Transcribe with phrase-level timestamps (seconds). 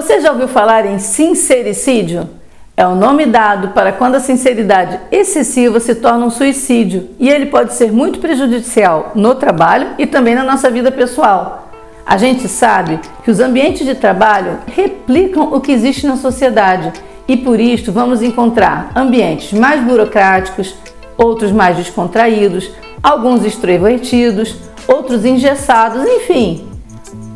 [0.00, 2.26] Você já ouviu falar em sincericídio?
[2.74, 7.44] É o nome dado para quando a sinceridade excessiva se torna um suicídio e ele
[7.44, 11.68] pode ser muito prejudicial no trabalho e também na nossa vida pessoal.
[12.06, 16.94] A gente sabe que os ambientes de trabalho replicam o que existe na sociedade
[17.28, 20.76] e por isto vamos encontrar ambientes mais burocráticos,
[21.14, 22.70] outros mais descontraídos,
[23.02, 24.56] alguns extrovertidos,
[24.88, 26.66] outros engessados, enfim,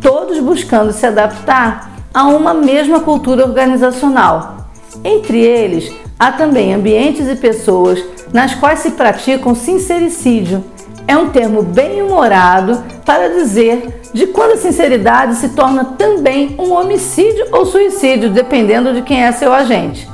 [0.00, 4.68] todos buscando se adaptar a uma mesma cultura organizacional.
[5.02, 8.00] Entre eles, há também ambientes e pessoas
[8.32, 10.64] nas quais se praticam sincericídio.
[11.08, 16.72] É um termo bem humorado para dizer de quando a sinceridade se torna também um
[16.72, 20.08] homicídio ou suicídio, dependendo de quem é seu agente.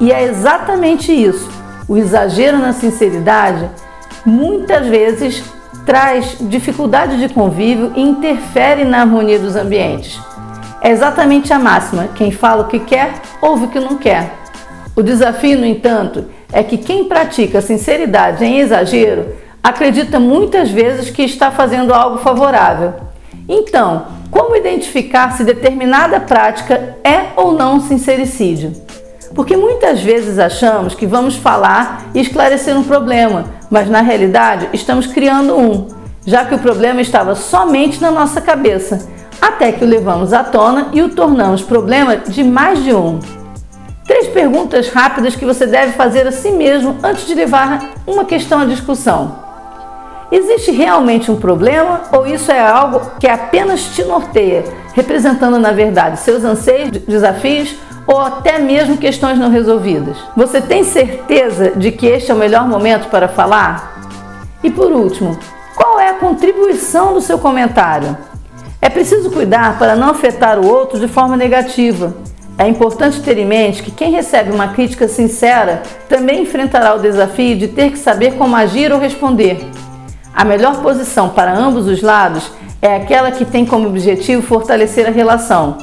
[0.00, 1.48] E é exatamente isso.
[1.86, 3.70] O exagero na sinceridade
[4.24, 5.44] muitas vezes
[5.84, 10.18] traz dificuldade de convívio e interfere na harmonia dos ambientes.
[10.84, 14.34] É exatamente a máxima: quem fala o que quer, ouve o que não quer.
[14.94, 21.22] O desafio, no entanto, é que quem pratica sinceridade em exagero acredita muitas vezes que
[21.22, 22.92] está fazendo algo favorável.
[23.48, 28.72] Então, como identificar se determinada prática é ou não sincericídio?
[29.34, 35.06] Porque muitas vezes achamos que vamos falar e esclarecer um problema, mas na realidade estamos
[35.06, 35.88] criando um,
[36.26, 39.08] já que o problema estava somente na nossa cabeça,
[39.44, 43.20] até que o levamos à tona e o tornamos problema de mais de um.
[44.06, 48.60] Três perguntas rápidas que você deve fazer a si mesmo antes de levar uma questão
[48.60, 49.36] à discussão.
[50.32, 54.64] Existe realmente um problema ou isso é algo que apenas te norteia,
[54.94, 60.16] representando na verdade seus anseios, desafios ou até mesmo questões não resolvidas.
[60.34, 64.08] Você tem certeza de que este é o melhor momento para falar?
[64.62, 65.38] E por último,
[65.76, 68.16] qual é a contribuição do seu comentário?
[68.84, 72.14] É preciso cuidar para não afetar o outro de forma negativa.
[72.58, 77.56] É importante ter em mente que quem recebe uma crítica sincera também enfrentará o desafio
[77.56, 79.66] de ter que saber como agir ou responder.
[80.34, 82.52] A melhor posição para ambos os lados
[82.82, 85.78] é aquela que tem como objetivo fortalecer a relação,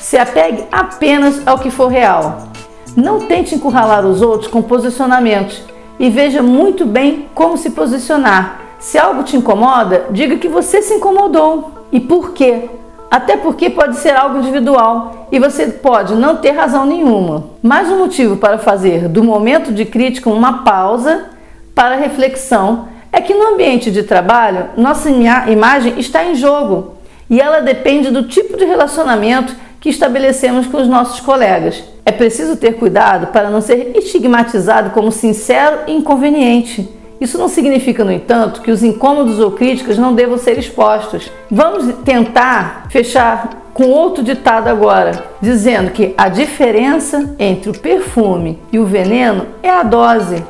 [0.00, 2.48] se apegue apenas ao que for real.
[2.96, 5.62] Não tente encurralar os outros com posicionamentos
[6.00, 8.60] e veja muito bem como se posicionar.
[8.80, 12.68] Se algo te incomoda, diga que você se incomodou e por quê.
[13.10, 17.44] Até porque pode ser algo individual e você pode não ter razão nenhuma.
[17.60, 21.26] Mais um motivo para fazer do momento de crítica uma pausa
[21.74, 26.94] para reflexão é que no ambiente de trabalho nossa imagem está em jogo
[27.28, 31.82] e ela depende do tipo de relacionamento que estabelecemos com os nossos colegas.
[32.04, 36.88] É preciso ter cuidado para não ser estigmatizado como sincero e inconveniente.
[37.20, 41.30] Isso não significa, no entanto, que os incômodos ou críticas não devam ser expostos.
[41.50, 48.78] Vamos tentar fechar com outro ditado agora, dizendo que a diferença entre o perfume e
[48.78, 50.42] o veneno é a dose.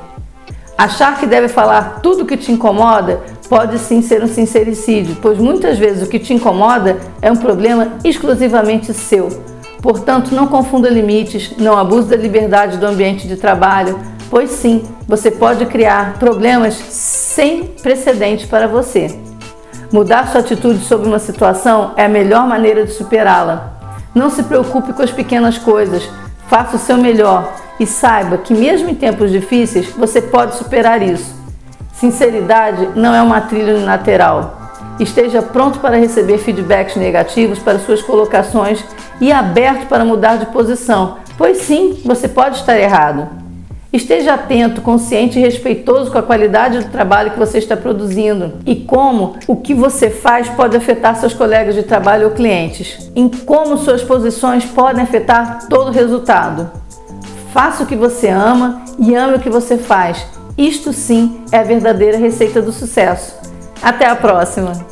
[0.78, 5.38] Achar que deve falar tudo o que te incomoda pode sim ser um sincericídio, pois
[5.38, 9.28] muitas vezes o que te incomoda é um problema exclusivamente seu.
[9.82, 13.98] Portanto, não confunda limites, não abuse da liberdade do ambiente de trabalho,
[14.30, 19.18] pois sim, você pode criar problemas sem precedente para você.
[19.92, 23.72] Mudar sua atitude sobre uma situação é a melhor maneira de superá-la.
[24.14, 26.08] Não se preocupe com as pequenas coisas,
[26.48, 31.34] faça o seu melhor e saiba que, mesmo em tempos difíceis, você pode superar isso.
[31.92, 34.58] Sinceridade não é uma trilha unilateral.
[35.00, 38.84] Esteja pronto para receber feedbacks negativos para suas colocações
[39.20, 43.39] e aberto para mudar de posição, pois sim, você pode estar errado.
[43.92, 48.76] Esteja atento, consciente e respeitoso com a qualidade do trabalho que você está produzindo e
[48.76, 53.76] como o que você faz pode afetar seus colegas de trabalho ou clientes, em como
[53.78, 56.70] suas posições podem afetar todo o resultado.
[57.52, 60.24] Faça o que você ama e ame o que você faz
[60.60, 63.34] isto sim é a verdadeira receita do sucesso.
[63.82, 64.89] Até a próxima!